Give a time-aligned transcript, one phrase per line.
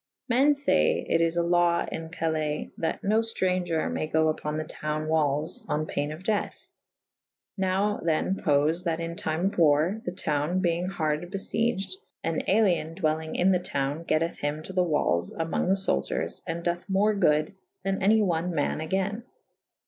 [0.27, 4.63] Men fay it is a law in Caleys that no Itraunger may go vppon the
[4.63, 6.71] towne walles on payne of dethe.
[7.55, 12.41] Now then pofe that in tyme of warre the towne beynge harde beiieged / an
[12.47, 16.89] alien dwellynge in the towne getteth hyin to the walles amonge the Ibuldiers /& doth
[16.89, 19.21] more good than any one ma« agayn.